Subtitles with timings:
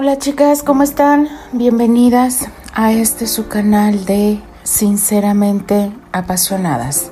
[0.00, 1.28] Hola chicas, ¿cómo están?
[1.50, 7.10] Bienvenidas a este su canal de Sinceramente Apasionadas.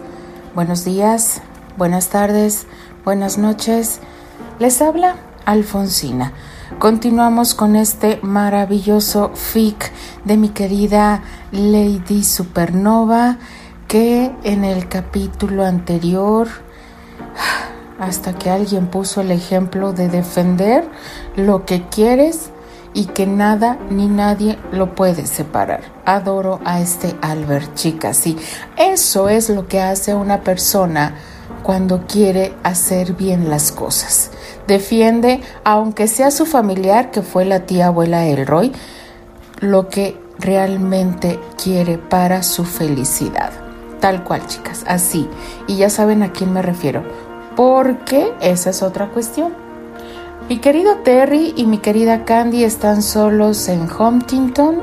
[0.54, 1.42] Buenos días,
[1.76, 2.68] buenas tardes,
[3.04, 3.98] buenas noches.
[4.60, 6.32] Les habla Alfonsina.
[6.78, 9.91] Continuamos con este maravilloso fic
[10.24, 13.38] de mi querida Lady Supernova
[13.88, 16.46] que en el capítulo anterior
[17.98, 20.88] hasta que alguien puso el ejemplo de defender
[21.34, 22.52] lo que quieres
[22.96, 25.82] y que nada ni nadie lo puede separar.
[26.06, 28.16] Adoro a este Albert, chicas.
[28.16, 28.38] Sí,
[28.78, 31.14] eso es lo que hace una persona
[31.62, 34.30] cuando quiere hacer bien las cosas.
[34.66, 38.72] Defiende, aunque sea su familiar, que fue la tía abuela Elroy,
[39.61, 43.50] lo que realmente quiere para su felicidad.
[44.00, 45.28] Tal cual, chicas, así.
[45.67, 47.05] Y ya saben a quién me refiero,
[47.56, 49.66] porque esa es otra cuestión.
[50.48, 54.80] Mi querido Terry y mi querida Candy están solos en Huntington.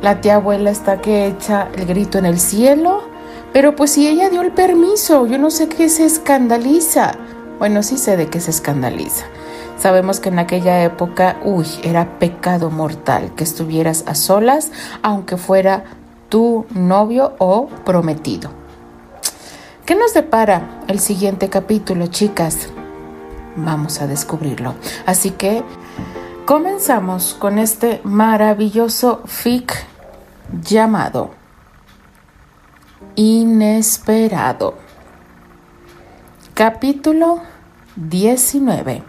[0.00, 3.02] La tía abuela está que echa el grito en el cielo.
[3.52, 7.12] Pero pues si ella dio el permiso, yo no sé qué se escandaliza.
[7.58, 9.26] Bueno, sí sé de qué se escandaliza.
[9.76, 14.70] Sabemos que en aquella época, uy, era pecado mortal que estuvieras a solas,
[15.02, 15.84] aunque fuera
[16.30, 18.50] tu novio o prometido.
[19.84, 22.70] ¿Qué nos depara el siguiente capítulo, chicas?
[23.56, 24.74] Vamos a descubrirlo.
[25.06, 25.62] Así que
[26.46, 29.74] comenzamos con este maravilloso fic
[30.62, 31.30] llamado
[33.16, 34.74] Inesperado.
[36.54, 37.42] Capítulo
[37.96, 39.02] 19.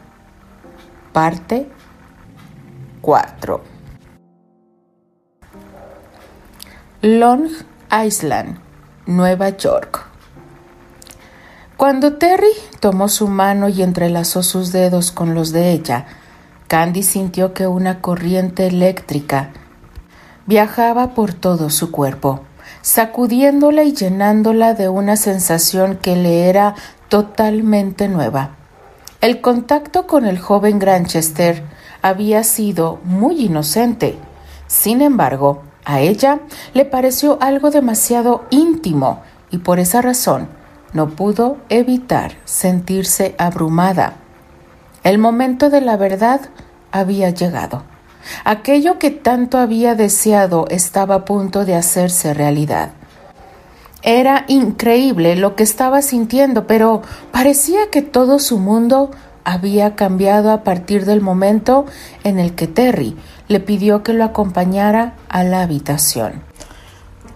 [1.14, 1.70] Parte
[3.02, 3.64] 4.
[7.02, 7.50] Long
[7.92, 8.60] Island,
[9.06, 10.13] Nueva York.
[11.84, 12.48] Cuando Terry
[12.80, 16.06] tomó su mano y entrelazó sus dedos con los de ella,
[16.70, 19.52] Candy sintió que una corriente eléctrica
[20.46, 22.40] viajaba por todo su cuerpo,
[22.82, 26.76] sacudiéndola y llenándola de una sensación que le era
[27.10, 28.52] totalmente nueva.
[29.20, 31.66] El contacto con el joven Granchester
[32.02, 34.18] había sido muy inocente.
[34.68, 36.40] Sin embargo, a ella
[36.74, 39.22] le pareció algo demasiado íntimo
[39.52, 40.63] y por esa razón
[40.94, 44.14] no pudo evitar sentirse abrumada.
[45.04, 46.42] El momento de la verdad
[46.92, 47.84] había llegado.
[48.46, 52.92] Aquello que tanto había deseado estaba a punto de hacerse realidad.
[54.02, 59.12] Era increíble lo que estaba sintiendo, pero parecía que todo su mundo
[59.46, 61.86] había cambiado a partir del momento
[62.24, 63.16] en el que Terry
[63.48, 66.44] le pidió que lo acompañara a la habitación.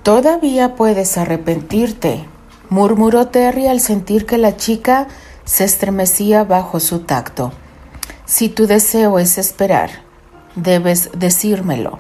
[0.04, 2.26] Todavía puedes arrepentirte,
[2.70, 5.08] murmuró Terry al sentir que la chica
[5.46, 7.52] se estremecía bajo su tacto.
[8.26, 9.90] Si tu deseo es esperar,
[10.56, 12.00] debes decírmelo.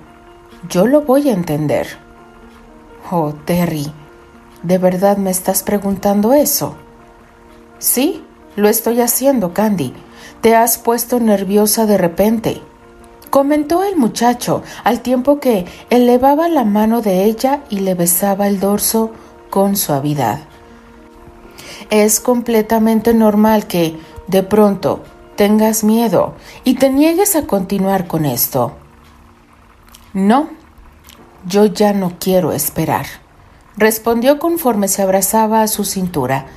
[0.69, 1.88] Yo lo voy a entender.
[3.09, 3.91] Oh, Terry,
[4.63, 6.75] ¿de verdad me estás preguntando eso?
[7.79, 8.23] Sí,
[8.57, 9.94] lo estoy haciendo, Candy.
[10.41, 12.61] Te has puesto nerviosa de repente.
[13.29, 18.59] Comentó el muchacho al tiempo que elevaba la mano de ella y le besaba el
[18.59, 19.11] dorso
[19.50, 20.39] con suavidad
[21.89, 25.03] es completamente normal que, de pronto,
[25.35, 28.73] tengas miedo y te niegues a continuar con esto.
[30.13, 30.49] No,
[31.47, 33.05] yo ya no quiero esperar,
[33.77, 36.47] respondió conforme se abrazaba a su cintura.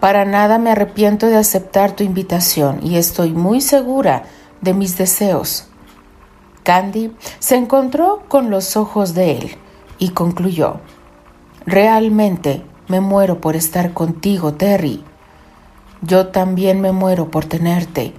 [0.00, 4.24] Para nada me arrepiento de aceptar tu invitación y estoy muy segura
[4.60, 5.66] de mis deseos.
[6.62, 9.56] Candy se encontró con los ojos de él
[9.98, 10.80] y concluyó,
[11.66, 15.04] realmente me muero por estar contigo, Terry.
[16.02, 18.12] Yo también me muero por tenerte,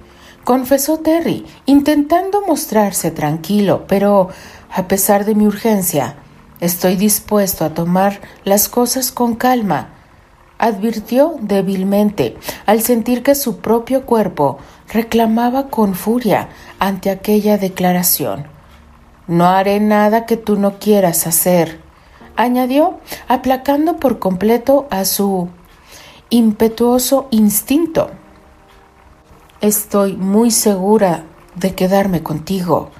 [0.44, 4.30] confesó Terry, intentando mostrarse tranquilo, pero
[4.74, 6.16] a pesar de mi urgencia,
[6.60, 9.90] estoy dispuesto a tomar las cosas con calma,
[10.58, 14.58] advirtió débilmente al sentir que su propio cuerpo
[14.90, 16.48] reclamaba con furia
[16.78, 18.46] ante aquella declaración.
[19.26, 21.80] No haré nada que tú no quieras hacer,
[22.36, 22.98] añadió,
[23.28, 25.48] aplacando por completo a su
[26.30, 28.10] impetuoso instinto.
[29.60, 31.24] Estoy muy segura
[31.54, 32.90] de quedarme contigo,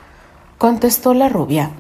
[0.58, 1.70] contestó la rubia.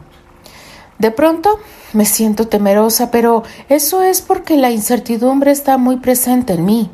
[0.98, 1.58] De pronto
[1.92, 6.90] me siento temerosa, pero eso es porque la incertidumbre está muy presente en mí.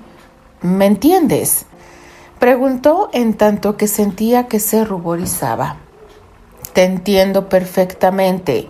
[0.60, 1.66] ¿Me entiendes?
[2.38, 5.76] preguntó en tanto que sentía que se ruborizaba.
[6.72, 8.69] Te entiendo perfectamente,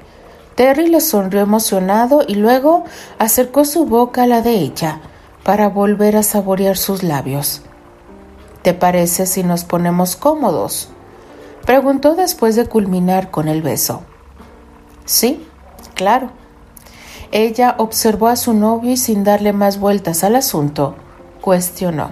[0.58, 2.82] Terry le sonrió emocionado y luego
[3.20, 5.00] acercó su boca a la de ella
[5.44, 7.62] para volver a saborear sus labios.
[8.62, 10.88] ¿Te parece si nos ponemos cómodos?
[11.64, 14.02] Preguntó después de culminar con el beso.
[15.04, 15.46] Sí,
[15.94, 16.30] claro.
[17.30, 20.96] Ella observó a su novio y sin darle más vueltas al asunto,
[21.40, 22.10] cuestionó.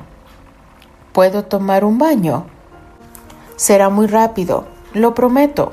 [1.12, 2.46] ¿Puedo tomar un baño?
[3.56, 5.72] Será muy rápido, lo prometo.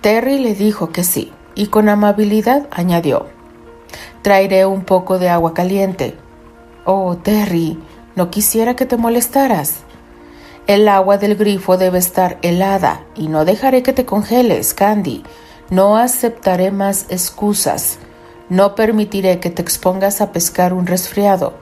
[0.00, 3.26] Terry le dijo que sí, y con amabilidad añadió.
[4.22, 6.16] Traeré un poco de agua caliente.
[6.86, 7.78] Oh, Terry,
[8.16, 9.80] no quisiera que te molestaras.
[10.66, 15.22] El agua del grifo debe estar helada y no dejaré que te congeles, Candy.
[15.68, 17.98] No aceptaré más excusas.
[18.48, 21.52] No permitiré que te expongas a pescar un resfriado.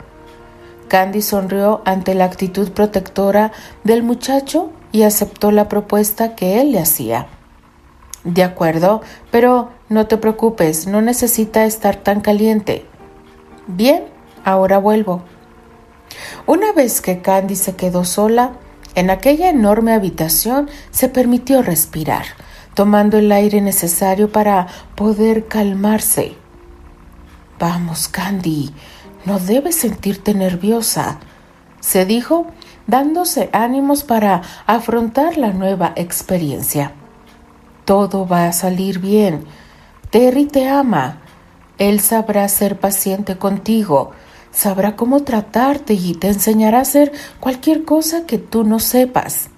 [0.87, 3.51] Candy sonrió ante la actitud protectora
[3.83, 7.27] del muchacho y aceptó la propuesta que él le hacía.
[8.23, 9.03] De acuerdo,
[9.33, 12.87] pero no te preocupes, no necesita estar tan caliente.
[13.67, 14.05] Bien,
[14.45, 15.23] ahora vuelvo.
[16.47, 18.53] Una vez que Candy se quedó sola,
[18.95, 22.25] en aquella enorme habitación se permitió respirar,
[22.75, 26.35] tomando el aire necesario para poder calmarse.
[27.59, 28.73] Vamos, Candy,
[29.25, 31.19] no debes sentirte nerviosa,
[31.81, 32.47] se dijo,
[32.87, 36.93] dándose ánimos para afrontar la nueva experiencia.
[37.85, 39.45] Todo va a salir bien.
[40.11, 41.23] Terry te ama.
[41.79, 44.13] Él sabrá ser paciente contigo
[44.59, 49.51] sabrá cómo tratarte y te enseñará a hacer cualquier cosa que tú no sepas.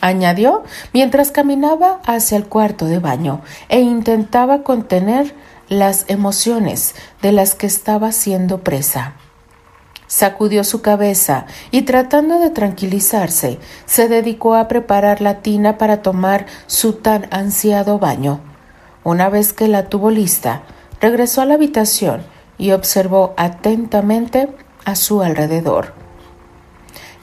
[0.00, 5.34] Añadió mientras caminaba hacia el cuarto de baño e intentaba contener
[5.68, 9.14] las emociones de las que estaba siendo presa.
[10.06, 16.46] Sacudió su cabeza y tratando de tranquilizarse, se dedicó a preparar la tina para tomar
[16.66, 18.49] su tan ansiado baño.
[19.02, 20.62] Una vez que la tuvo lista,
[21.00, 22.22] regresó a la habitación
[22.58, 24.48] y observó atentamente
[24.84, 25.94] a su alrededor.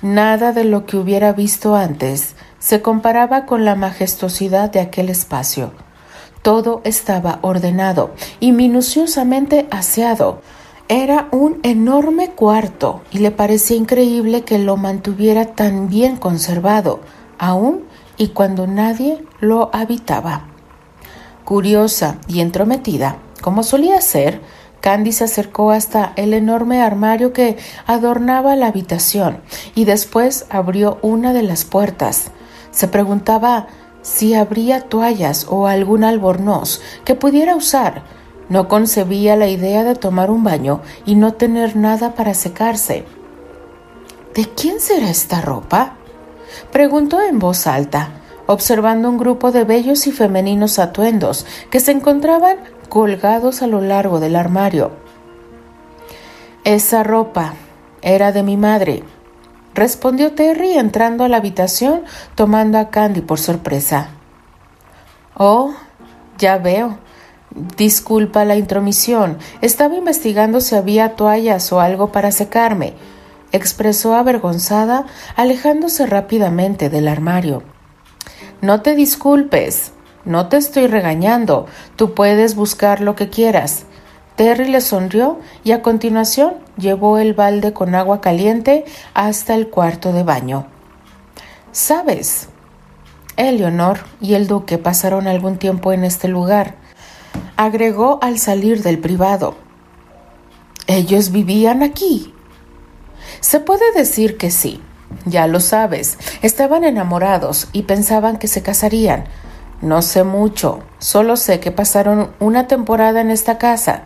[0.02, 5.72] Nada de lo que hubiera visto antes se comparaba con la majestuosidad de aquel espacio.
[6.42, 10.42] Todo estaba ordenado y minuciosamente aseado.
[10.88, 17.02] Era un enorme cuarto y le parecía increíble que lo mantuviera tan bien conservado,
[17.38, 17.84] aun
[18.18, 20.48] y cuando nadie lo habitaba.
[21.48, 24.42] Curiosa y entrometida, como solía ser,
[24.82, 27.56] Candy se acercó hasta el enorme armario que
[27.86, 29.40] adornaba la habitación
[29.74, 32.32] y después abrió una de las puertas.
[32.72, 33.68] Se preguntaba
[34.02, 38.04] si habría toallas o algún albornoz que pudiera usar.
[38.50, 43.06] No concebía la idea de tomar un baño y no tener nada para secarse.
[44.36, 45.96] ¿De quién será esta ropa?
[46.74, 48.10] preguntó en voz alta,
[48.48, 52.58] observando un grupo de bellos y femeninos atuendos que se encontraban
[52.90, 54.92] colgados a lo largo del armario.
[56.64, 57.54] Esa ropa
[58.02, 59.04] era de mi madre,
[59.74, 62.04] respondió Terry entrando a la habitación
[62.36, 64.10] tomando a Candy por sorpresa.
[65.36, 65.74] Oh,
[66.38, 66.98] ya veo.
[67.78, 69.38] Disculpa la intromisión.
[69.62, 72.94] Estaba investigando si había toallas o algo para secarme,
[73.52, 75.06] expresó avergonzada,
[75.36, 77.64] alejándose rápidamente del armario.
[78.62, 79.92] No te disculpes,
[80.26, 83.86] no te estoy regañando, tú puedes buscar lo que quieras.
[84.36, 90.12] Terry le sonrió y a continuación llevó el balde con agua caliente hasta el cuarto
[90.12, 90.68] de baño.
[91.72, 92.50] ¿Sabes?
[93.36, 96.76] Eleonor y el duque pasaron algún tiempo en este lugar,
[97.56, 99.56] agregó al salir del privado.
[100.88, 102.34] ¿Ellos vivían aquí?
[103.40, 104.82] Se puede decir que sí,
[105.26, 109.26] ya lo sabes, estaban enamorados y pensaban que se casarían,
[109.82, 114.04] no sé mucho, solo sé que pasaron una temporada en esta casa.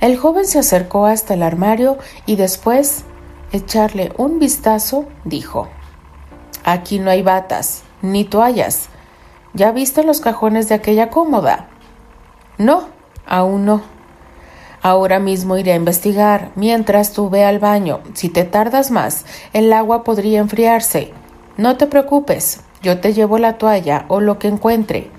[0.00, 3.04] El joven se acercó hasta el armario y después,
[3.52, 5.68] echarle un vistazo, dijo,
[6.64, 8.88] Aquí no hay batas, ni toallas.
[9.54, 11.68] ¿Ya viste los cajones de aquella cómoda?
[12.58, 12.88] No,
[13.26, 13.97] aún no.
[14.82, 18.00] Ahora mismo iré a investigar, mientras tú ve al baño.
[18.14, 21.12] Si te tardas más, el agua podría enfriarse.
[21.56, 25.10] No te preocupes, yo te llevo la toalla o lo que encuentre.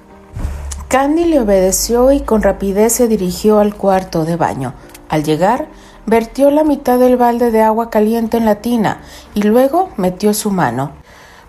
[0.88, 4.74] Candy le obedeció y con rapidez se dirigió al cuarto de baño.
[5.10, 5.68] Al llegar,
[6.06, 9.02] vertió la mitad del balde de agua caliente en la tina
[9.36, 10.94] y luego metió su mano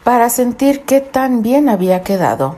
[0.05, 2.57] para sentir qué tan bien había quedado.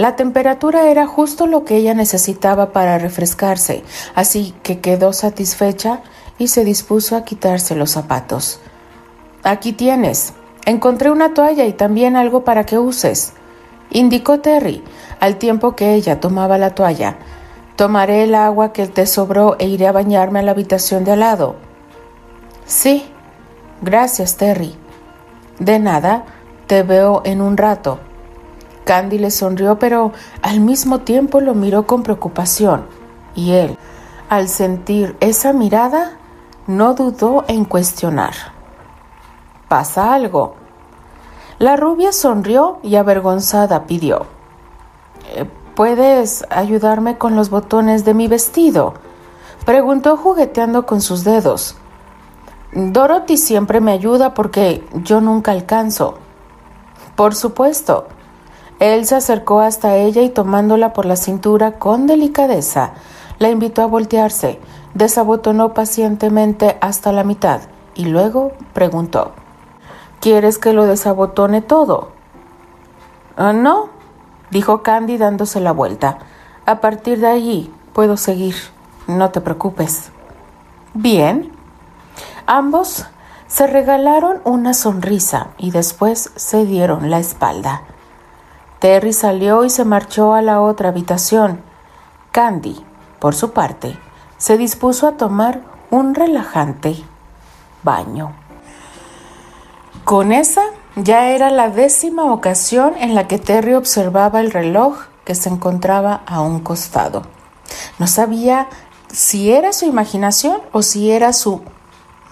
[0.00, 6.00] La temperatura era justo lo que ella necesitaba para refrescarse, así que quedó satisfecha
[6.38, 8.60] y se dispuso a quitarse los zapatos.
[9.42, 10.32] Aquí tienes,
[10.64, 13.34] Encontré una toalla y también algo para que uses,
[13.90, 14.82] indicó Terry,
[15.20, 17.16] al tiempo que ella tomaba la toalla.
[17.76, 21.20] Tomaré el agua que te sobró e iré a bañarme a la habitación de al
[21.20, 21.56] lado.
[22.64, 23.04] Sí,
[23.82, 24.74] gracias, Terry.
[25.58, 26.24] De nada,
[26.66, 28.00] te veo en un rato.
[28.84, 32.86] Candy le sonrió, pero al mismo tiempo lo miró con preocupación,
[33.34, 33.78] y él,
[34.28, 36.18] al sentir esa mirada,
[36.66, 38.34] no dudó en cuestionar.
[39.68, 40.54] ¿Pasa algo?
[41.58, 44.26] La rubia sonrió y avergonzada pidió.
[45.34, 48.94] Eh, ¿Puedes ayudarme con los botones de mi vestido?
[49.64, 51.76] Preguntó jugueteando con sus dedos.
[52.72, 56.18] Dorothy siempre me ayuda porque yo nunca alcanzo.
[57.16, 58.06] Por supuesto.
[58.80, 62.94] Él se acercó hasta ella y tomándola por la cintura con delicadeza,
[63.38, 64.58] la invitó a voltearse,
[64.94, 67.60] desabotonó pacientemente hasta la mitad
[67.94, 69.32] y luego preguntó
[70.20, 72.10] ¿Quieres que lo desabotone todo?
[73.38, 73.88] Ah, no,
[74.50, 76.18] dijo Candy dándose la vuelta.
[76.66, 78.54] A partir de allí puedo seguir.
[79.06, 80.10] No te preocupes.
[80.92, 81.50] Bien.
[82.44, 83.06] Ambos
[83.46, 87.82] se regalaron una sonrisa y después se dieron la espalda.
[88.80, 91.60] Terry salió y se marchó a la otra habitación.
[92.32, 92.82] Candy,
[93.18, 93.98] por su parte,
[94.38, 95.60] se dispuso a tomar
[95.90, 96.96] un relajante
[97.82, 98.32] baño.
[100.04, 100.62] Con esa
[100.96, 106.22] ya era la décima ocasión en la que Terry observaba el reloj que se encontraba
[106.26, 107.22] a un costado.
[107.98, 108.66] No sabía
[109.12, 111.60] si era su imaginación o si era su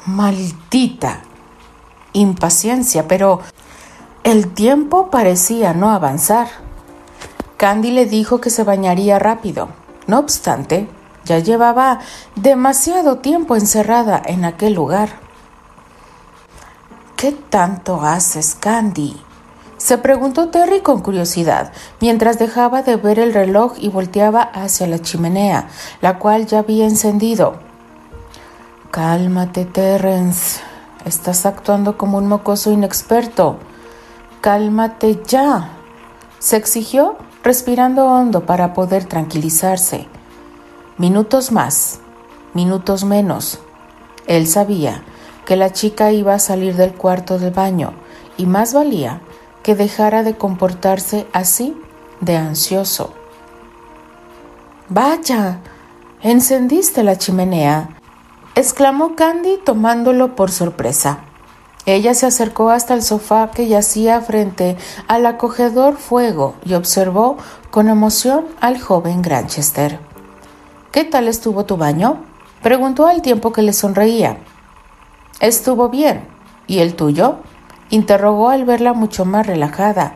[0.06, 1.20] maldita
[2.14, 3.40] impaciencia, pero
[4.24, 6.48] el tiempo parecía no avanzar.
[7.56, 9.68] Candy le dijo que se bañaría rápido.
[10.06, 10.88] No obstante,
[11.24, 12.00] ya llevaba
[12.36, 15.10] demasiado tiempo encerrada en aquel lugar.
[17.16, 19.20] ¿Qué tanto haces, Candy?
[19.78, 24.98] se preguntó Terry con curiosidad, mientras dejaba de ver el reloj y volteaba hacia la
[24.98, 25.68] chimenea,
[26.02, 27.56] la cual ya había encendido.
[28.90, 30.60] Cálmate, Terrence.
[31.04, 33.58] Estás actuando como un mocoso inexperto.
[34.48, 35.72] Cálmate ya.
[36.38, 40.08] Se exigió, respirando hondo para poder tranquilizarse.
[40.96, 42.00] Minutos más,
[42.54, 43.58] minutos menos.
[44.26, 45.02] Él sabía
[45.44, 47.92] que la chica iba a salir del cuarto del baño
[48.38, 49.20] y más valía
[49.62, 51.76] que dejara de comportarse así
[52.22, 53.12] de ansioso.
[54.88, 55.58] Vaya,
[56.22, 57.90] encendiste la chimenea,
[58.54, 61.27] exclamó Candy tomándolo por sorpresa.
[61.88, 64.76] Ella se acercó hasta el sofá que yacía frente
[65.06, 67.38] al acogedor fuego y observó
[67.70, 69.98] con emoción al joven Granchester.
[70.92, 72.18] ¿Qué tal estuvo tu baño?
[72.62, 74.36] preguntó al tiempo que le sonreía.
[75.40, 76.28] Estuvo bien.
[76.66, 77.36] ¿Y el tuyo?
[77.88, 80.12] interrogó al verla mucho más relajada.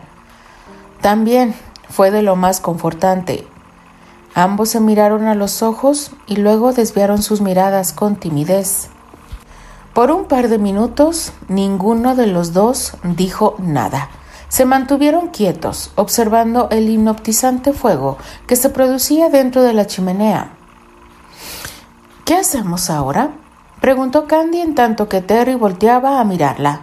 [1.01, 1.55] También
[1.89, 3.47] fue de lo más confortante.
[4.35, 8.92] Ambos se miraron a los ojos y luego desviaron sus miradas con timidez.
[9.95, 14.09] Por un par de minutos ninguno de los dos dijo nada.
[14.49, 20.53] Se mantuvieron quietos, observando el hipnotizante fuego que se producía dentro de la chimenea.
[22.25, 23.33] ¿Qué hacemos ahora?
[23.83, 26.83] Preguntó Candy en tanto que Terry volteaba a mirarla.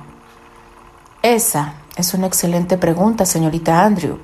[1.23, 4.19] Esa es una excelente pregunta, señorita Andrew,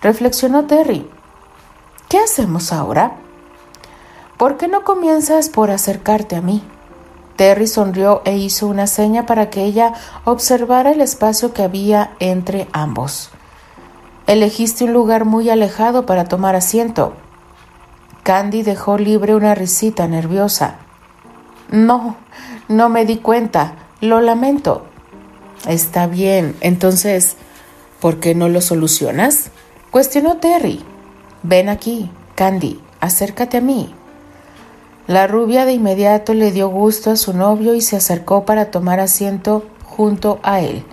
[0.00, 1.08] reflexionó Terry.
[2.08, 3.16] ¿Qué hacemos ahora?
[4.36, 6.62] ¿Por qué no comienzas por acercarte a mí?
[7.38, 9.92] Terry sonrió e hizo una seña para que ella
[10.24, 13.30] observara el espacio que había entre ambos.
[14.26, 17.12] Elegiste un lugar muy alejado para tomar asiento.
[18.24, 20.78] Candy dejó libre una risita nerviosa.
[21.70, 22.16] No,
[22.66, 23.74] no me di cuenta.
[24.00, 24.86] Lo lamento.
[25.68, 26.56] Está bien.
[26.60, 27.36] Entonces,
[28.00, 29.52] ¿por qué no lo solucionas?
[29.92, 30.84] Cuestionó Terry.
[31.44, 33.94] Ven aquí, Candy, acércate a mí.
[35.08, 39.00] La rubia de inmediato le dio gusto a su novio y se acercó para tomar
[39.00, 40.84] asiento junto a él.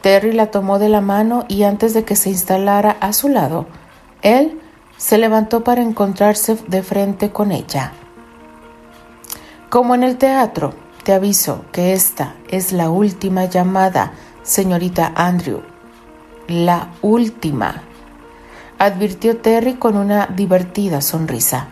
[0.00, 3.66] Terry la tomó de la mano y antes de que se instalara a su lado,
[4.22, 4.62] él
[4.96, 7.92] se levantó para encontrarse de frente con ella.
[9.68, 10.72] Como en el teatro,
[11.02, 15.60] te aviso que esta es la última llamada, señorita Andrew.
[16.48, 17.82] La última,
[18.78, 21.68] advirtió Terry con una divertida sonrisa.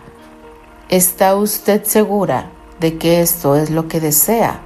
[0.93, 4.61] ¿Está usted segura de que esto es lo que desea?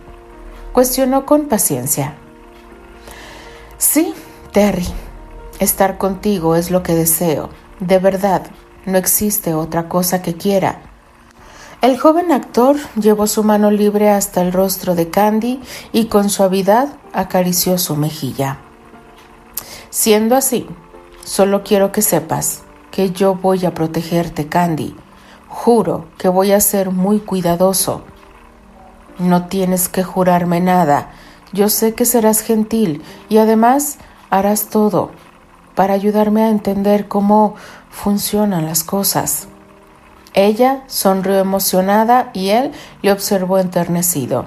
[0.72, 2.14] Cuestionó con paciencia.
[3.78, 4.12] Sí,
[4.50, 4.88] Terry,
[5.60, 7.50] estar contigo es lo que deseo.
[7.78, 8.42] De verdad,
[8.86, 10.80] no existe otra cosa que quiera.
[11.80, 15.60] El joven actor llevó su mano libre hasta el rostro de Candy
[15.92, 18.58] y con suavidad acarició su mejilla.
[19.90, 20.66] Siendo así,
[21.22, 24.96] solo quiero que sepas que yo voy a protegerte, Candy.
[25.66, 28.02] Juro que voy a ser muy cuidadoso.
[29.18, 31.10] No tienes que jurarme nada.
[31.52, 33.98] Yo sé que serás gentil y además
[34.30, 35.10] harás todo,
[35.74, 37.56] para ayudarme a entender cómo
[37.90, 39.48] funcionan las cosas.
[40.34, 42.70] Ella sonrió emocionada y él
[43.02, 44.46] le observó enternecido.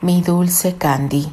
[0.00, 1.28] Mi dulce Candy,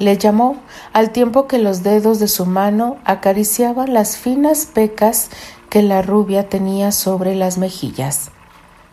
[0.00, 0.56] le llamó
[0.94, 5.28] al tiempo que los dedos de su mano acariciaban las finas pecas
[5.68, 8.30] que la rubia tenía sobre las mejillas.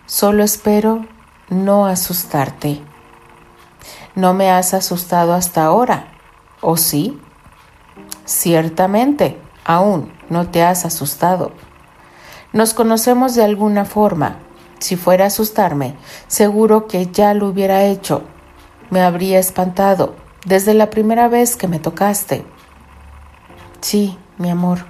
[0.06, 1.06] Solo espero
[1.50, 2.82] no asustarte.
[4.16, 6.08] No me has asustado hasta ahora,
[6.60, 7.18] ¿o sí?
[8.26, 11.54] Ciertamente, aún no te has asustado.
[12.52, 14.40] Nos conocemos de alguna forma.
[14.80, 15.96] Si fuera a asustarme,
[16.28, 18.24] seguro que ya lo hubiera hecho.
[18.90, 22.46] Me habría espantado desde la primera vez que me tocaste.
[23.82, 24.86] Sí, mi amor,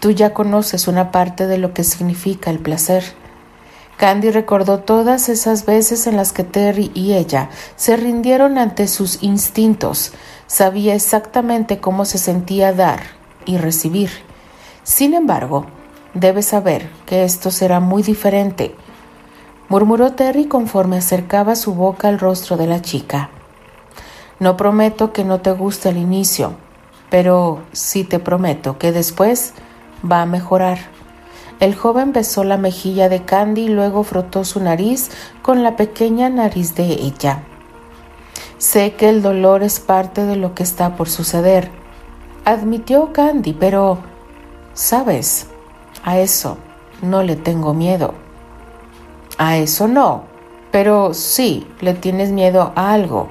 [0.00, 3.04] tú ya conoces una parte de lo que significa el placer.
[3.96, 9.22] Candy recordó todas esas veces en las que Terry y ella se rindieron ante sus
[9.22, 10.12] instintos.
[10.48, 13.02] Sabía exactamente cómo se sentía dar
[13.46, 14.10] y recibir.
[14.82, 15.66] Sin embargo,
[16.12, 18.74] debes saber que esto será muy diferente,
[19.68, 23.30] murmuró Terry conforme acercaba su boca al rostro de la chica.
[24.42, 26.54] No prometo que no te guste al inicio,
[27.10, 29.54] pero sí te prometo que después
[30.04, 30.78] va a mejorar.
[31.60, 36.28] El joven besó la mejilla de Candy y luego frotó su nariz con la pequeña
[36.28, 37.44] nariz de ella.
[38.58, 41.70] Sé que el dolor es parte de lo que está por suceder,
[42.44, 43.98] admitió Candy, pero,
[44.74, 45.46] sabes,
[46.02, 46.58] a eso
[47.00, 48.12] no le tengo miedo.
[49.38, 50.24] A eso no,
[50.72, 53.30] pero sí le tienes miedo a algo,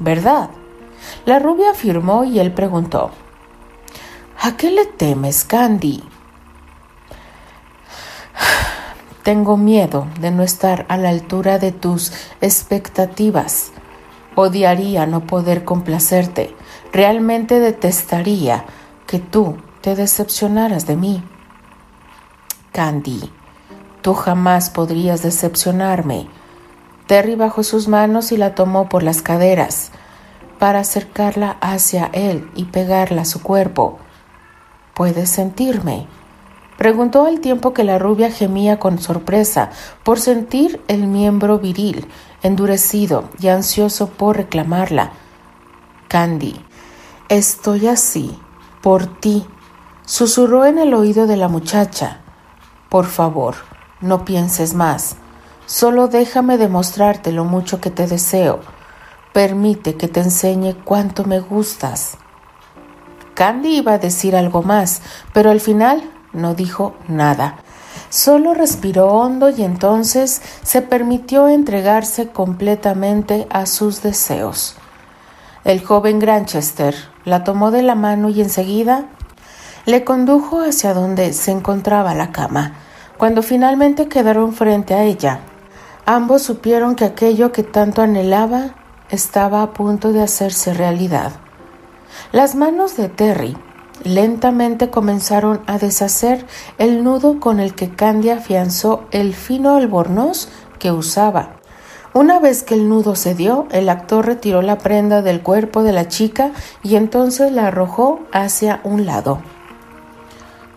[0.00, 0.50] ¿verdad?
[1.24, 3.10] La rubia afirmó y él preguntó,
[4.42, 6.02] ¿A qué le temes, Candy?
[9.22, 13.72] Tengo miedo de no estar a la altura de tus expectativas.
[14.34, 16.54] Odiaría no poder complacerte.
[16.92, 18.64] Realmente detestaría
[19.06, 21.22] que tú te decepcionaras de mí.
[22.72, 23.30] Candy,
[24.00, 26.28] tú jamás podrías decepcionarme.
[27.06, 29.92] Terry bajó sus manos y la tomó por las caderas
[30.60, 33.98] para acercarla hacia él y pegarla a su cuerpo.
[34.94, 36.06] ¿Puedes sentirme?
[36.76, 39.70] Preguntó al tiempo que la rubia gemía con sorpresa
[40.04, 42.06] por sentir el miembro viril,
[42.42, 45.12] endurecido y ansioso por reclamarla.
[46.08, 46.60] Candy,
[47.28, 48.38] estoy así,
[48.82, 49.46] por ti,
[50.04, 52.20] susurró en el oído de la muchacha.
[52.90, 53.54] Por favor,
[54.02, 55.16] no pienses más.
[55.64, 58.60] Solo déjame demostrarte lo mucho que te deseo.
[59.32, 62.16] Permite que te enseñe cuánto me gustas.
[63.34, 67.56] Candy iba a decir algo más, pero al final no dijo nada.
[68.08, 74.74] Solo respiró hondo y entonces se permitió entregarse completamente a sus deseos.
[75.62, 79.04] El joven Granchester la tomó de la mano y enseguida
[79.86, 82.74] le condujo hacia donde se encontraba la cama.
[83.16, 85.40] Cuando finalmente quedaron frente a ella,
[86.04, 88.74] ambos supieron que aquello que tanto anhelaba
[89.10, 91.32] estaba a punto de hacerse realidad.
[92.32, 93.56] Las manos de Terry
[94.04, 96.46] Lentamente comenzaron a deshacer
[96.78, 101.56] el nudo con el que Candy afianzó el fino albornoz que usaba.
[102.14, 106.08] Una vez que el nudo cedió, el actor retiró la prenda del cuerpo de la
[106.08, 109.42] chica y entonces la arrojó hacia un lado.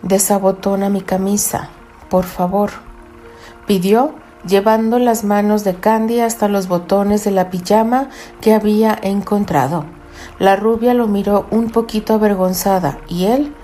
[0.02, 1.70] Desabotona mi camisa,
[2.10, 2.72] por favor,
[3.66, 4.14] pidió,
[4.46, 8.08] llevando las manos de Candy hasta los botones de la pijama
[8.40, 9.84] que había encontrado.
[10.38, 13.54] La rubia lo miró un poquito avergonzada y él,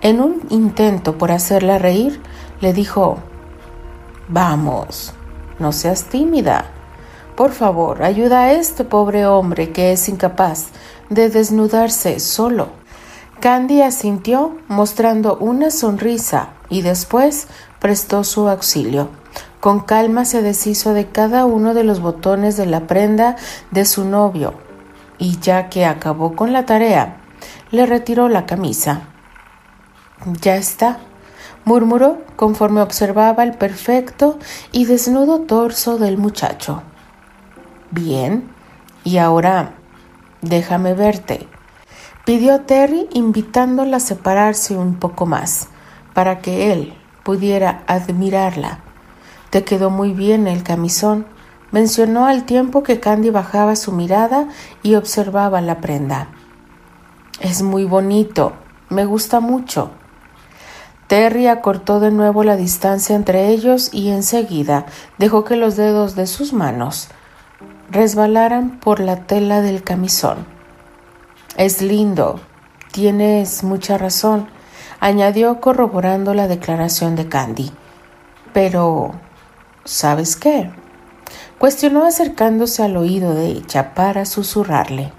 [0.00, 2.20] en un intento por hacerla reír,
[2.60, 3.18] le dijo,
[4.28, 5.12] Vamos,
[5.58, 6.66] no seas tímida.
[7.36, 10.68] Por favor, ayuda a este pobre hombre que es incapaz
[11.10, 12.68] de desnudarse solo.
[13.40, 17.48] Candy asintió mostrando una sonrisa y después
[17.80, 19.08] prestó su auxilio.
[19.64, 23.36] Con calma se deshizo de cada uno de los botones de la prenda
[23.70, 24.52] de su novio
[25.16, 27.16] y ya que acabó con la tarea,
[27.70, 29.04] le retiró la camisa.
[30.42, 30.98] Ya está,
[31.64, 34.38] murmuró conforme observaba el perfecto
[34.70, 36.82] y desnudo torso del muchacho.
[37.90, 38.46] Bien,
[39.02, 39.76] y ahora
[40.42, 41.48] déjame verte,
[42.26, 45.68] pidió Terry invitándola a separarse un poco más,
[46.12, 48.80] para que él pudiera admirarla.
[49.54, 51.26] Te quedó muy bien el camisón,
[51.70, 54.48] mencionó al tiempo que Candy bajaba su mirada
[54.82, 56.26] y observaba la prenda.
[57.38, 58.54] Es muy bonito,
[58.88, 59.92] me gusta mucho.
[61.06, 64.86] Terry acortó de nuevo la distancia entre ellos y enseguida
[65.18, 67.06] dejó que los dedos de sus manos
[67.88, 70.38] resbalaran por la tela del camisón.
[71.56, 72.40] Es lindo,
[72.90, 74.48] tienes mucha razón.
[74.98, 77.70] añadió corroborando la declaración de Candy.
[78.52, 79.14] Pero,
[79.84, 80.70] ¿sabes qué?
[81.58, 85.12] cuestionó acercándose al oído de ella para susurrarle.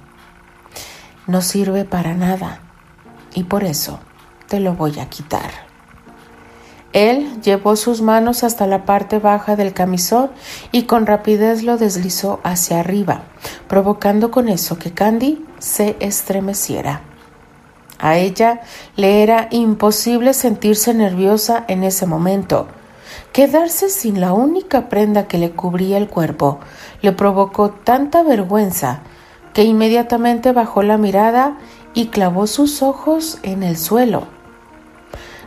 [1.27, 2.59] No sirve para nada
[3.33, 3.99] y por eso
[4.47, 5.49] te lo voy a quitar.
[6.93, 10.31] Él llevó sus manos hasta la parte baja del camisón
[10.71, 13.23] y con rapidez lo deslizó hacia arriba,
[13.67, 17.01] provocando con eso que Candy se estremeciera.
[17.99, 18.61] A ella
[18.95, 22.67] le era imposible sentirse nerviosa en ese momento.
[23.35, 26.61] Quedarse sin la única prenda que le cubría el cuerpo
[27.01, 29.01] le provocó tanta vergüenza
[29.53, 31.57] que inmediatamente bajó la mirada
[31.93, 34.23] y clavó sus ojos en el suelo.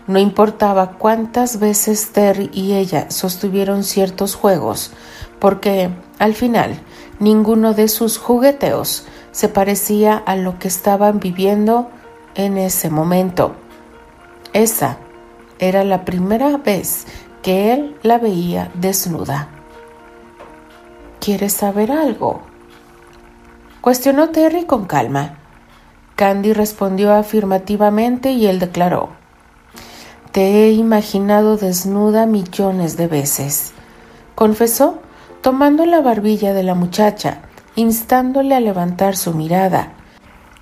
[0.07, 4.93] No importaba cuántas veces Terry y ella sostuvieron ciertos juegos,
[5.39, 6.79] porque al final
[7.21, 11.89] ninguno de sus jugueteos se parecía a lo que estaban viviendo
[12.35, 13.57] en ese momento.
[14.53, 14.99] Esa
[15.59, 17.07] era la primera vez
[17.43, 19.49] que él la veía desnuda.
[21.21, 22.43] ¿Quieres saber algo?
[23.81, 25.39] Cuestionó Terry con calma.
[26.17, 29.11] Candy respondió afirmativamente y él declaró,
[30.33, 33.73] Te he imaginado desnuda millones de veces,
[34.35, 35.01] confesó,
[35.43, 37.43] tomando la barbilla de la muchacha,
[37.77, 39.93] instándole a levantar su mirada,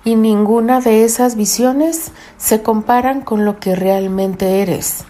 [0.03, 5.05] y ninguna de esas visiones se comparan con lo que realmente eres.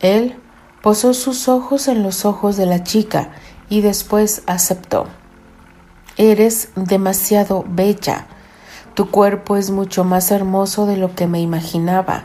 [0.00, 0.36] Él
[0.82, 3.30] posó sus ojos en los ojos de la chica
[3.68, 5.06] y después aceptó.
[6.16, 8.26] Eres demasiado bella.
[8.94, 12.24] Tu cuerpo es mucho más hermoso de lo que me imaginaba.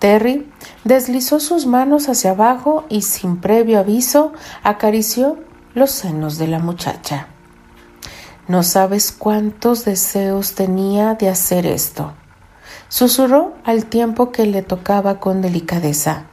[0.00, 0.50] Terry
[0.82, 4.32] deslizó sus manos hacia abajo y sin previo aviso
[4.64, 5.38] acarició
[5.74, 7.28] los senos de la muchacha.
[8.48, 12.14] No sabes cuántos deseos tenía de hacer esto.
[12.88, 16.26] Susurró al tiempo que le tocaba con delicadeza.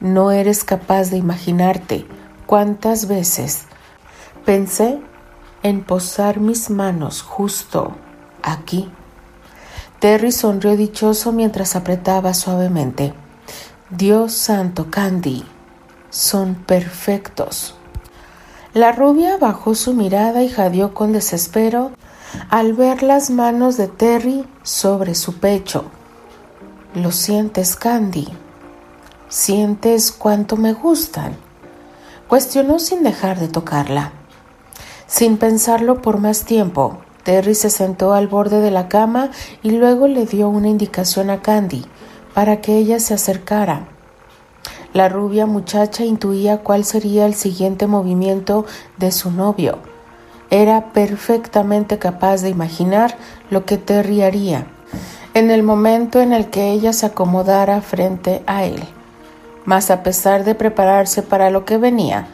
[0.00, 2.06] No eres capaz de imaginarte
[2.46, 3.62] cuántas veces
[4.44, 5.00] pensé
[5.62, 7.94] en posar mis manos justo
[8.42, 8.90] aquí.
[9.98, 13.14] Terry sonrió dichoso mientras apretaba suavemente.
[13.88, 15.44] Dios santo, Candy,
[16.10, 17.74] son perfectos.
[18.74, 21.92] La rubia bajó su mirada y jadeó con desespero
[22.50, 25.86] al ver las manos de Terry sobre su pecho.
[26.94, 28.28] ¿Lo sientes, Candy?
[29.28, 31.36] ¿Sientes cuánto me gustan?
[32.28, 34.12] Cuestionó sin dejar de tocarla.
[35.08, 39.30] Sin pensarlo por más tiempo, Terry se sentó al borde de la cama
[39.64, 41.84] y luego le dio una indicación a Candy
[42.34, 43.88] para que ella se acercara.
[44.92, 48.64] La rubia muchacha intuía cuál sería el siguiente movimiento
[48.96, 49.78] de su novio.
[50.50, 53.16] Era perfectamente capaz de imaginar
[53.50, 54.66] lo que Terry haría
[55.34, 58.82] en el momento en el que ella se acomodara frente a él.
[59.66, 62.28] Mas a pesar de prepararse para lo que venía,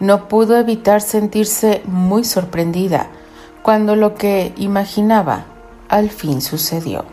[0.00, 3.08] no pudo evitar sentirse muy sorprendida
[3.62, 5.44] cuando lo que imaginaba
[5.88, 7.04] al fin sucedió.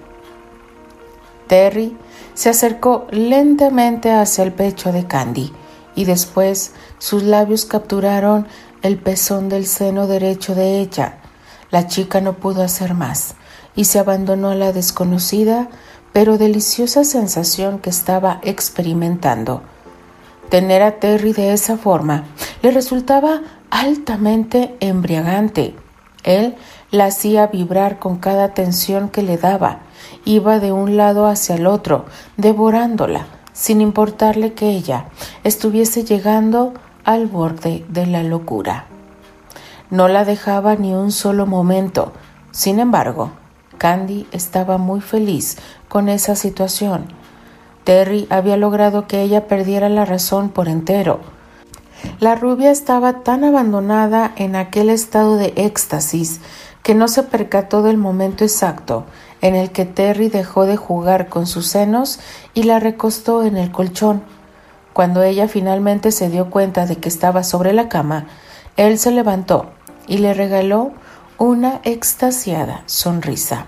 [1.47, 1.97] Terry
[2.33, 5.51] se acercó lentamente hacia el pecho de Candy
[5.95, 8.47] y después sus labios capturaron
[8.81, 11.17] el pezón del seno derecho de ella.
[11.71, 13.35] La chica no pudo hacer más
[13.75, 15.69] y se abandonó a la desconocida
[16.15, 19.63] pero deliciosa sensación que estaba experimentando.
[20.47, 22.23] Tener a Terry de esa forma
[22.61, 25.75] le resultaba altamente embriagante.
[26.23, 26.55] Él
[26.89, 29.79] la hacía vibrar con cada tensión que le daba.
[30.23, 32.05] Iba de un lado hacia el otro,
[32.37, 35.07] devorándola, sin importarle que ella
[35.43, 36.73] estuviese llegando
[37.03, 38.85] al borde de la locura.
[39.89, 42.13] No la dejaba ni un solo momento.
[42.51, 43.31] Sin embargo,
[43.85, 45.57] Candy estaba muy feliz
[45.89, 47.05] con esa situación.
[47.83, 51.19] Terry había logrado que ella perdiera la razón por entero.
[52.19, 56.39] La rubia estaba tan abandonada en aquel estado de éxtasis
[56.81, 59.05] que no se percató del momento exacto
[59.41, 62.19] en el que Terry dejó de jugar con sus senos
[62.55, 64.23] y la recostó en el colchón.
[64.93, 68.25] Cuando ella finalmente se dio cuenta de que estaba sobre la cama,
[68.77, 69.69] él se levantó
[70.07, 70.91] y le regaló
[71.37, 73.67] una extasiada sonrisa.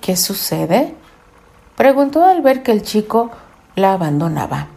[0.00, 0.94] ¿Qué sucede?
[1.76, 3.30] preguntó al ver que el chico
[3.74, 4.68] la abandonaba.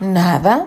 [0.00, 0.66] Nada,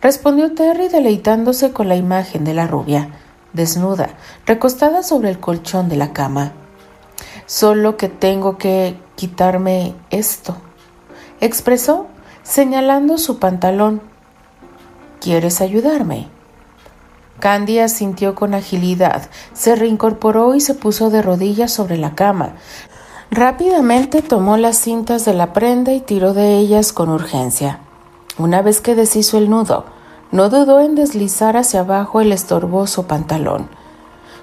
[0.00, 3.10] respondió Terry deleitándose con la imagen de la rubia,
[3.52, 4.10] desnuda,
[4.44, 6.52] recostada sobre el colchón de la cama.
[7.46, 10.56] Solo que tengo que quitarme esto,
[11.40, 12.06] expresó,
[12.42, 14.02] señalando su pantalón.
[15.20, 16.28] ¿Quieres ayudarme?
[17.40, 22.54] Candy asintió con agilidad, se reincorporó y se puso de rodillas sobre la cama.
[23.30, 27.80] Rápidamente tomó las cintas de la prenda y tiró de ellas con urgencia.
[28.38, 29.84] Una vez que deshizo el nudo,
[30.30, 33.68] no dudó en deslizar hacia abajo el estorboso pantalón.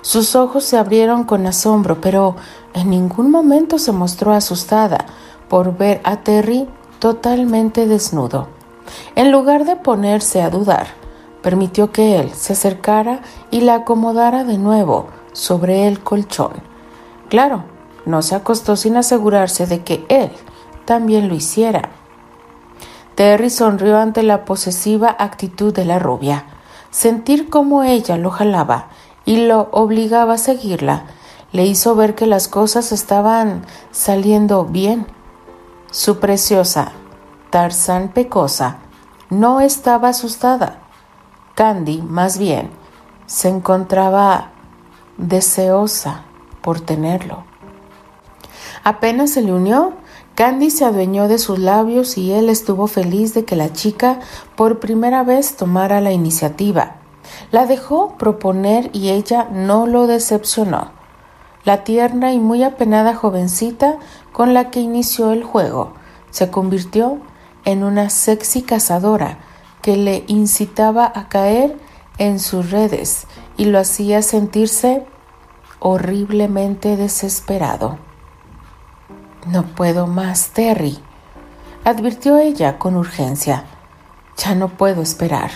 [0.01, 2.35] Sus ojos se abrieron con asombro, pero
[2.73, 5.05] en ningún momento se mostró asustada
[5.47, 6.67] por ver a Terry
[6.99, 8.47] totalmente desnudo.
[9.15, 10.87] En lugar de ponerse a dudar,
[11.43, 16.53] permitió que él se acercara y la acomodara de nuevo sobre el colchón.
[17.29, 17.65] Claro,
[18.05, 20.31] no se acostó sin asegurarse de que él
[20.85, 21.89] también lo hiciera.
[23.13, 26.45] Terry sonrió ante la posesiva actitud de la rubia.
[26.89, 28.87] Sentir cómo ella lo jalaba
[29.25, 31.05] y lo obligaba a seguirla
[31.53, 35.05] le hizo ver que las cosas estaban saliendo bien.
[35.91, 36.91] Su preciosa
[37.51, 38.79] Tarzán Pecosa
[39.29, 40.79] no estaba asustada.
[41.55, 42.71] Candy, más bien,
[43.27, 44.49] se encontraba
[45.17, 46.23] deseosa
[46.61, 47.43] por tenerlo.
[48.83, 49.93] Apenas se le unió,
[50.33, 54.19] Candy se adueñó de sus labios y él estuvo feliz de que la chica
[54.55, 56.95] por primera vez tomara la iniciativa.
[57.51, 60.91] La dejó proponer y ella no lo decepcionó.
[61.65, 63.99] La tierna y muy apenada jovencita
[64.31, 65.93] con la que inició el juego
[66.31, 67.19] se convirtió
[67.63, 69.37] en una sexy cazadora
[69.83, 71.77] que le incitaba a caer
[72.17, 75.05] en sus redes y lo hacía sentirse
[75.79, 77.99] horriblemente desesperado.
[79.45, 80.97] No puedo más, Terry,
[81.83, 83.65] advirtió ella con urgencia.
[84.37, 85.51] Ya no puedo esperar.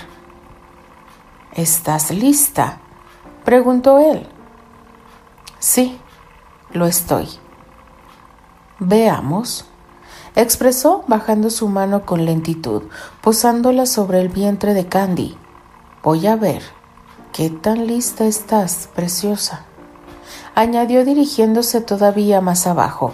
[1.54, 2.80] ¿Estás lista?
[3.46, 4.28] preguntó él.
[5.58, 5.98] Sí,
[6.74, 7.30] lo estoy.
[8.80, 9.66] Veamos,
[10.36, 12.84] expresó bajando su mano con lentitud,
[13.22, 15.38] posándola sobre el vientre de Candy.
[16.04, 16.62] Voy a ver.
[17.34, 19.66] ¿Qué tan lista estás, preciosa?
[20.56, 23.14] añadió dirigiéndose todavía más abajo.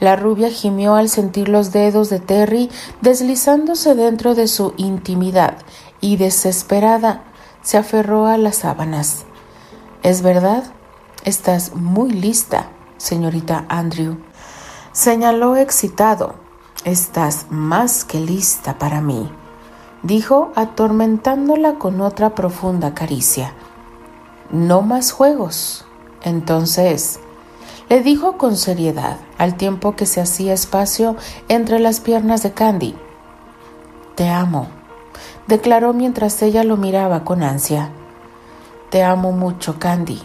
[0.00, 5.56] La rubia gimió al sentir los dedos de Terry deslizándose dentro de su intimidad
[6.02, 7.22] y desesperada
[7.62, 9.24] se aferró a las sábanas.
[10.02, 10.64] ¿Es verdad?
[11.24, 14.18] Estás muy lista, señorita Andrew.
[14.92, 16.34] Señaló excitado.
[16.84, 19.30] Estás más que lista para mí,
[20.02, 23.54] dijo atormentándola con otra profunda caricia.
[24.50, 25.86] No más juegos.
[26.22, 27.20] Entonces,
[27.88, 31.16] le dijo con seriedad, al tiempo que se hacía espacio
[31.48, 32.94] entre las piernas de Candy.
[34.14, 34.66] Te amo,
[35.46, 37.88] declaró mientras ella lo miraba con ansia.
[38.90, 40.20] Te amo mucho, Candy,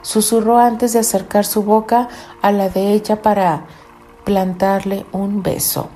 [0.00, 2.08] susurró antes de acercar su boca
[2.40, 3.66] a la de ella para
[4.24, 5.88] plantarle un beso.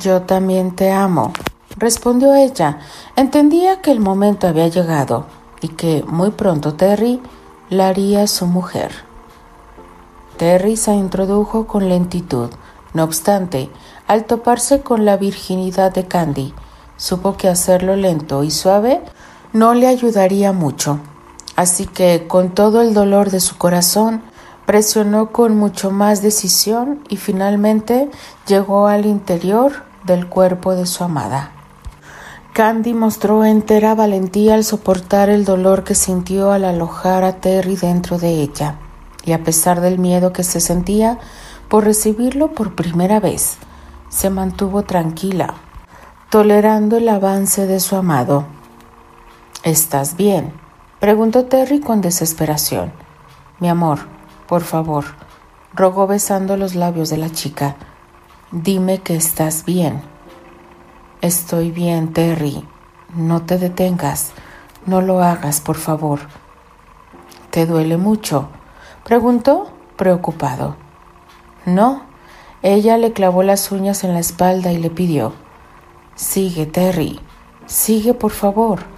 [0.00, 1.32] Yo también te amo,
[1.76, 2.78] respondió ella.
[3.16, 5.26] Entendía que el momento había llegado
[5.60, 7.20] y que muy pronto Terry
[7.70, 8.92] la haría su mujer.
[10.36, 12.50] Terry se introdujo con lentitud.
[12.92, 13.70] No obstante,
[14.06, 16.54] al toparse con la virginidad de Candy,
[16.96, 19.00] supo que hacerlo lento y suave
[19.52, 20.98] no le ayudaría mucho.
[21.56, 24.22] Así que, con todo el dolor de su corazón,
[24.66, 28.10] presionó con mucho más decisión y finalmente
[28.46, 31.52] llegó al interior del cuerpo de su amada.
[32.52, 38.18] Candy mostró entera valentía al soportar el dolor que sintió al alojar a Terry dentro
[38.18, 38.76] de ella,
[39.24, 41.18] y a pesar del miedo que se sentía
[41.68, 43.56] por recibirlo por primera vez,
[44.08, 45.54] se mantuvo tranquila,
[46.30, 48.46] tolerando el avance de su amado.
[49.64, 50.52] ¿Estás bien?
[51.00, 52.92] preguntó Terry con desesperación.
[53.58, 54.13] Mi amor,
[54.46, 55.04] por favor,
[55.74, 57.76] rogó besando los labios de la chica.
[58.50, 60.02] Dime que estás bien.
[61.20, 62.64] Estoy bien, Terry.
[63.14, 64.32] No te detengas.
[64.86, 66.20] No lo hagas, por favor.
[67.50, 68.48] ¿Te duele mucho?
[69.04, 70.76] preguntó, preocupado.
[71.64, 72.02] No.
[72.62, 75.32] Ella le clavó las uñas en la espalda y le pidió.
[76.14, 77.20] Sigue, Terry.
[77.66, 78.93] Sigue, por favor.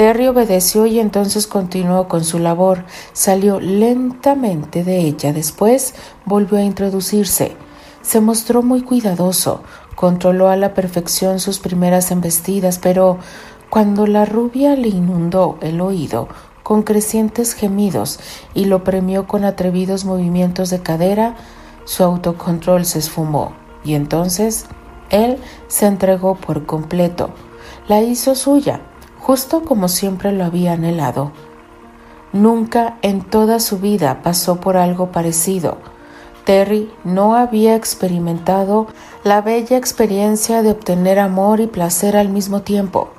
[0.00, 2.86] Terry obedeció y entonces continuó con su labor.
[3.12, 5.34] Salió lentamente de ella.
[5.34, 7.54] Después volvió a introducirse.
[8.00, 9.62] Se mostró muy cuidadoso,
[9.96, 13.18] Controló a la perfección sus primeras embestidas, pero
[13.68, 16.28] cuando la rubia le inundó el oído
[16.62, 18.20] con crecientes gemidos
[18.54, 21.36] y lo premió con atrevidos movimientos de cadera,
[21.84, 23.52] su autocontrol se esfumó
[23.84, 24.64] y entonces
[25.10, 25.36] él
[25.68, 27.28] se entregó por completo.
[27.86, 28.80] La hizo suya,
[29.30, 31.30] justo como siempre lo había anhelado.
[32.32, 35.78] Nunca en toda su vida pasó por algo parecido.
[36.44, 38.88] Terry no había experimentado
[39.22, 43.10] la bella experiencia de obtener amor y placer al mismo tiempo.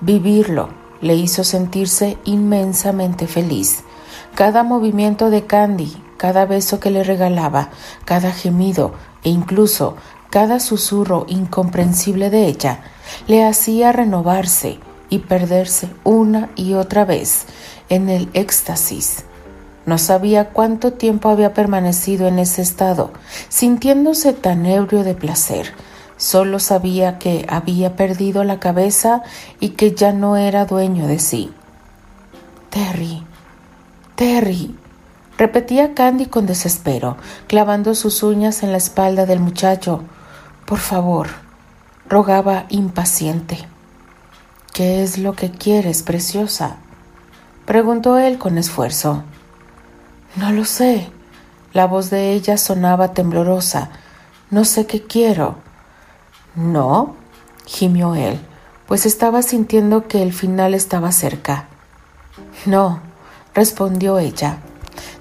[0.00, 0.70] Vivirlo
[1.02, 3.80] le hizo sentirse inmensamente feliz.
[4.34, 7.68] Cada movimiento de Candy, cada beso que le regalaba,
[8.06, 9.96] cada gemido e incluso
[10.30, 12.80] cada susurro incomprensible de ella,
[13.26, 17.46] le hacía renovarse y perderse una y otra vez
[17.88, 19.24] en el éxtasis.
[19.86, 23.10] No sabía cuánto tiempo había permanecido en ese estado,
[23.48, 25.72] sintiéndose tan ebrio de placer.
[26.18, 29.22] Solo sabía que había perdido la cabeza
[29.60, 31.52] y que ya no era dueño de sí.
[32.70, 33.22] Terry,
[34.14, 34.74] Terry,
[35.38, 37.16] repetía Candy con desespero,
[37.46, 40.02] clavando sus uñas en la espalda del muchacho.
[40.66, 41.28] Por favor,
[42.08, 43.66] rogaba impaciente.
[44.78, 46.76] ¿Qué es lo que quieres, preciosa?
[47.66, 49.24] preguntó él con esfuerzo.
[50.36, 51.08] No lo sé.
[51.72, 53.90] La voz de ella sonaba temblorosa.
[54.52, 55.56] No sé qué quiero.
[56.54, 57.16] No,
[57.66, 58.38] gimió él,
[58.86, 61.66] pues estaba sintiendo que el final estaba cerca.
[62.64, 63.00] No,
[63.54, 64.58] respondió ella.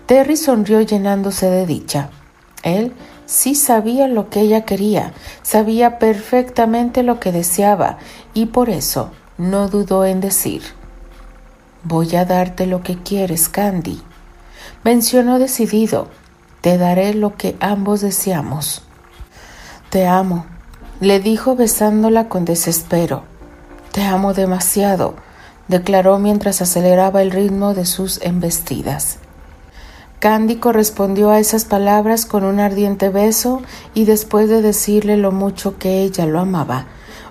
[0.06, 2.12] Terry sonrió llenándose de dicha.
[2.62, 2.94] Él
[3.26, 7.98] sí sabía lo que ella quería, sabía perfectamente lo que deseaba
[8.36, 10.64] y por eso no dudó en decir,
[11.84, 14.02] Voy a darte lo que quieres, Candy.
[14.84, 16.10] Mencionó decidido,
[16.60, 18.82] te daré lo que ambos deseamos.
[19.90, 20.46] Te amo,
[21.00, 23.24] le dijo besándola con desespero.
[23.94, 25.14] Te amo demasiado,
[25.70, 29.20] declaró mientras aceleraba el ritmo de sus embestidas.
[30.20, 33.62] Candy correspondió a esas palabras con un ardiente beso
[33.94, 36.88] y después de decirle lo mucho que ella lo amaba,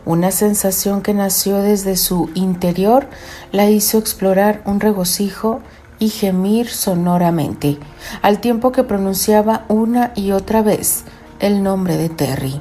[0.07, 3.09] una sensación que nació desde su interior
[3.53, 5.61] la hizo explorar un regocijo
[5.99, 7.79] y gemir sonoramente,
[8.23, 11.05] al tiempo que pronunciaba una y otra vez
[11.41, 12.61] el nombre de Terry.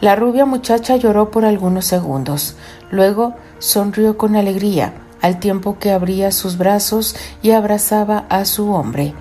[0.00, 2.56] La rubia muchacha lloró por algunos segundos,
[2.90, 9.14] luego sonrió con alegría, al tiempo que abría sus brazos y abrazaba a su hombre,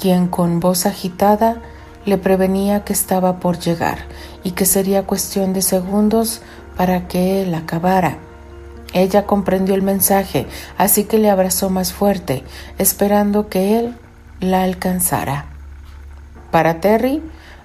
[0.00, 1.62] quien con voz agitada
[2.06, 3.98] le prevenía que estaba por llegar
[4.44, 6.40] y que sería cuestión de segundos
[6.76, 8.16] para que él acabara.
[8.92, 10.46] Ella comprendió el mensaje,
[10.78, 12.44] así que le abrazó más fuerte,
[12.78, 13.96] esperando que él
[14.40, 15.46] la alcanzara.
[16.52, 17.20] Para Terry,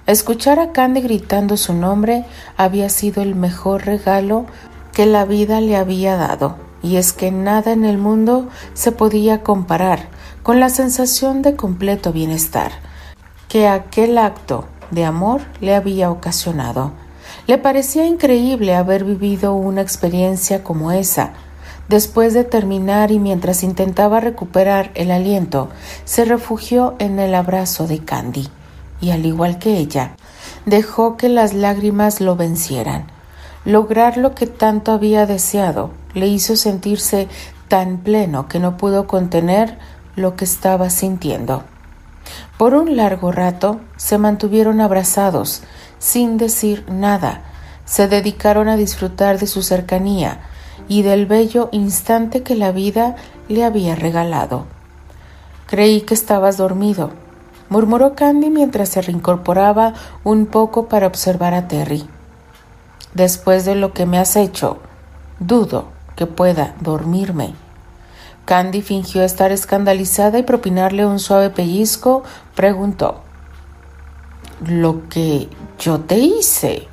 [0.06, 2.24] escuchar a Candy gritando su nombre
[2.56, 4.46] había sido el mejor regalo
[4.92, 9.42] que la vida le había dado, y es que nada en el mundo se podía
[9.42, 10.08] comparar
[10.42, 12.72] con la sensación de completo bienestar
[13.52, 16.92] que aquel acto de amor le había ocasionado.
[17.46, 21.34] Le parecía increíble haber vivido una experiencia como esa.
[21.86, 25.68] Después de terminar y mientras intentaba recuperar el aliento,
[26.06, 28.48] se refugió en el abrazo de Candy
[29.02, 30.16] y al igual que ella,
[30.64, 33.08] dejó que las lágrimas lo vencieran.
[33.66, 37.28] Lograr lo que tanto había deseado le hizo sentirse
[37.68, 39.76] tan pleno que no pudo contener
[40.16, 41.64] lo que estaba sintiendo.
[42.58, 45.62] Por un largo rato se mantuvieron abrazados,
[45.98, 47.42] sin decir nada.
[47.84, 50.40] Se dedicaron a disfrutar de su cercanía
[50.88, 53.16] y del bello instante que la vida
[53.48, 54.66] le había regalado.
[55.66, 57.10] Creí que estabas dormido,
[57.68, 62.06] murmuró Candy mientras se reincorporaba un poco para observar a Terry.
[63.14, 64.78] Después de lo que me has hecho,
[65.38, 67.54] dudo que pueda dormirme.
[68.44, 72.24] Candy fingió estar escandalizada y propinarle un suave pellizco,
[72.54, 73.20] preguntó
[74.66, 76.88] ¿Lo que yo te hice?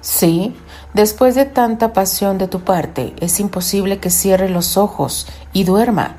[0.00, 0.54] Sí,
[0.94, 6.16] después de tanta pasión de tu parte, es imposible que cierre los ojos y duerma.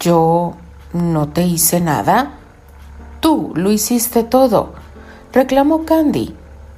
[0.00, 0.54] Yo
[0.92, 2.32] no te hice nada.
[3.20, 4.74] Tú lo hiciste todo,
[5.32, 6.34] reclamó Candy.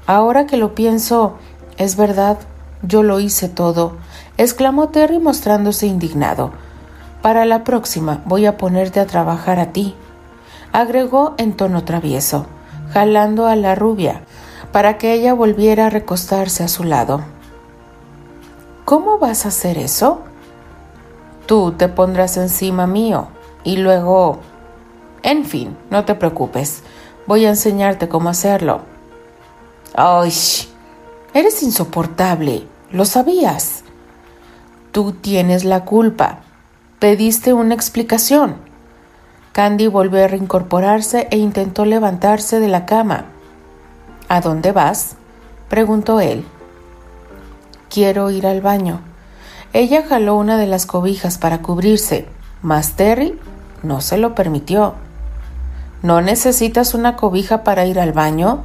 [0.07, 1.37] Ahora que lo pienso,
[1.77, 2.39] es verdad,
[2.83, 3.97] yo lo hice todo
[4.41, 6.53] exclamó Terry mostrándose indignado.
[7.21, 9.95] Para la próxima voy a ponerte a trabajar a ti,
[10.73, 12.47] agregó en tono travieso,
[12.95, 14.23] jalando a la rubia,
[14.73, 17.21] para que ella volviera a recostarse a su lado.
[18.87, 20.23] ¿Cómo vas a hacer eso?
[21.45, 23.29] Tú te pondrás encima mío
[23.63, 24.39] y luego...
[25.23, 26.83] En fin, no te preocupes,
[27.27, 28.81] voy a enseñarte cómo hacerlo.
[29.95, 30.33] ¡Ay!
[31.35, 33.80] Eres insoportable, lo sabías.
[34.93, 36.41] Tú tienes la culpa.
[36.99, 38.57] Pediste una explicación.
[39.53, 43.27] Candy volvió a reincorporarse e intentó levantarse de la cama.
[44.29, 45.17] ¿A dónde vas?
[45.69, 46.45] preguntó él.
[47.89, 49.01] Quiero ir al baño.
[49.73, 52.27] Ella jaló una de las cobijas para cubrirse,
[52.61, 53.39] mas Terry
[53.85, 54.95] no se lo permitió.
[56.03, 58.65] ¿No necesitas una cobija para ir al baño?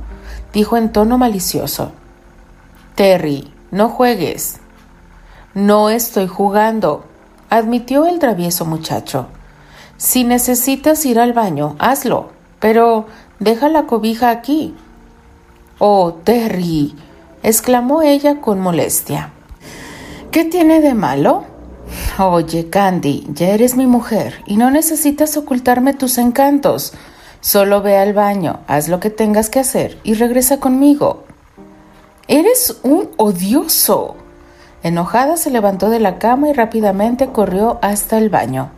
[0.53, 1.91] dijo en tono malicioso.
[2.95, 4.61] Terry, no juegues.
[5.55, 7.05] No estoy jugando,
[7.49, 9.27] admitió el travieso muchacho.
[9.95, 13.05] Si necesitas ir al baño, hazlo, pero
[13.39, 14.75] deja la cobija aquí.
[15.79, 16.93] Oh, Terry,
[17.41, 19.31] exclamó ella con molestia.
[20.29, 21.45] ¿Qué tiene de malo?
[22.19, 26.91] Oye, Candy, ya eres mi mujer y no necesitas ocultarme tus encantos.
[27.39, 31.23] Solo ve al baño, haz lo que tengas que hacer y regresa conmigo.
[32.27, 34.17] Eres un odioso.
[34.85, 38.69] Enojada se levantó de la cama y rápidamente corrió hasta el baño.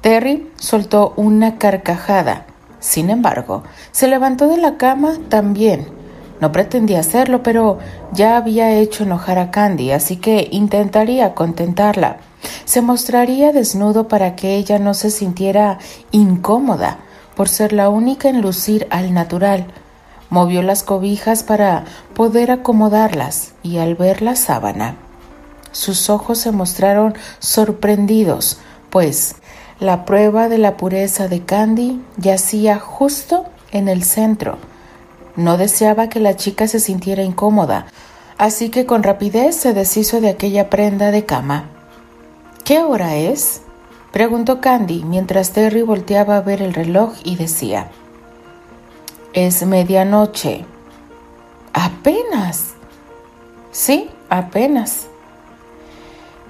[0.00, 2.46] Terry soltó una carcajada.
[2.80, 5.86] Sin embargo, se levantó de la cama también.
[6.40, 7.78] No pretendía hacerlo, pero
[8.12, 12.16] ya había hecho enojar a Candy, así que intentaría contentarla.
[12.64, 15.76] Se mostraría desnudo para que ella no se sintiera
[16.10, 17.00] incómoda
[17.36, 19.66] por ser la única en lucir al natural.
[20.32, 24.96] Movió las cobijas para poder acomodarlas y al ver la sábana,
[25.72, 28.56] sus ojos se mostraron sorprendidos,
[28.88, 29.34] pues
[29.78, 34.56] la prueba de la pureza de Candy yacía justo en el centro.
[35.36, 37.88] No deseaba que la chica se sintiera incómoda,
[38.38, 41.66] así que con rapidez se deshizo de aquella prenda de cama.
[42.64, 43.60] ¿Qué hora es?
[44.12, 47.90] preguntó Candy mientras Terry volteaba a ver el reloj y decía,
[49.34, 50.66] Es medianoche.
[51.72, 52.74] ¿Apenas?
[53.70, 55.06] Sí, apenas.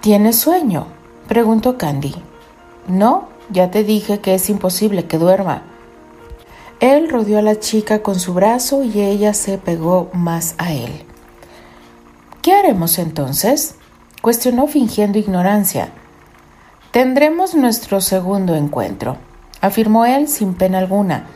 [0.01, 0.89] ¿Tienes sueño?
[1.29, 2.17] preguntó Candy.
[2.89, 5.63] No, ya te dije que es imposible que duerma.
[6.81, 11.05] Él rodeó a la chica con su brazo y ella se pegó más a él.
[12.43, 13.77] ¿Qué haremos entonces?
[14.23, 15.91] cuestionó fingiendo ignorancia.
[16.91, 19.19] Tendremos nuestro segundo encuentro,
[19.61, 21.27] afirmó él sin pena alguna.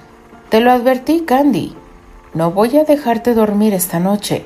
[0.49, 1.75] Te lo advertí, Candy.
[2.35, 4.45] No voy a dejarte dormir esta noche,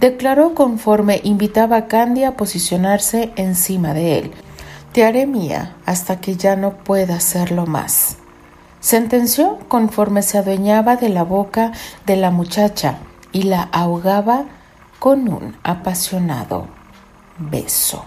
[0.00, 4.32] declaró conforme invitaba a Candy a posicionarse encima de él.
[4.92, 8.16] Te haré mía hasta que ya no pueda hacerlo más.
[8.80, 11.72] Sentenció conforme se adueñaba de la boca
[12.06, 12.98] de la muchacha
[13.32, 14.44] y la ahogaba
[14.98, 16.66] con un apasionado
[17.38, 18.04] beso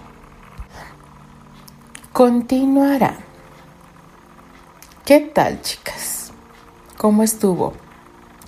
[2.12, 3.16] continuará.
[5.06, 6.19] ¿Qué tal, chicas?
[7.00, 7.72] ¿Cómo estuvo?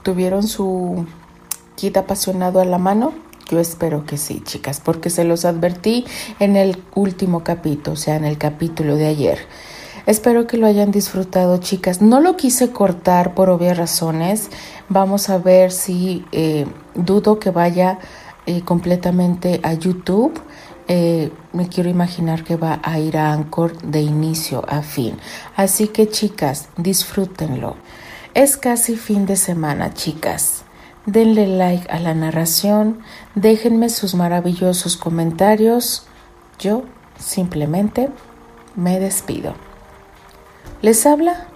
[0.03, 1.07] ¿Tuvieron su
[1.74, 3.14] kit apasionado a la mano?
[3.48, 6.05] Yo espero que sí, chicas, porque se los advertí
[6.38, 9.38] en el último capítulo, o sea, en el capítulo de ayer.
[10.05, 12.03] Espero que lo hayan disfrutado, chicas.
[12.03, 14.50] No lo quise cortar por obvias razones.
[14.90, 18.00] Vamos a ver si eh, dudo que vaya
[18.44, 20.38] eh, completamente a YouTube
[20.88, 25.16] eh, me quiero imaginar que va a ir a Anchor de inicio a fin.
[25.57, 27.76] Así que chicas, disfrútenlo.
[28.34, 30.64] Es casi fin de semana, chicas.
[31.06, 33.00] Denle like a la narración,
[33.34, 36.06] déjenme sus maravillosos comentarios.
[36.58, 36.84] Yo
[37.18, 38.08] simplemente
[38.76, 39.54] me despido.
[40.80, 41.46] Les habla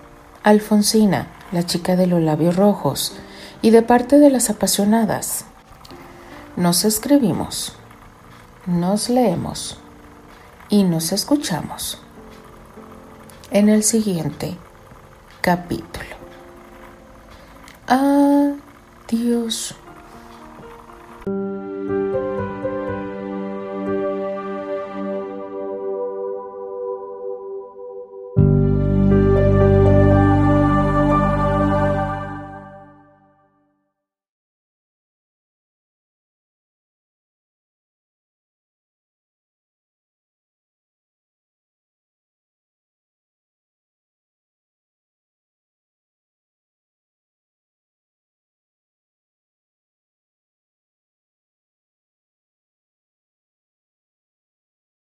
[0.42, 3.16] Alfonsina, la chica de los labios rojos,
[3.62, 5.44] y de parte de las apasionadas.
[6.56, 7.76] Nos escribimos
[8.66, 9.78] nos leemos
[10.68, 12.00] y nos escuchamos
[13.52, 14.56] en el siguiente
[15.40, 16.15] capítulo.
[17.88, 19.72] Adiós.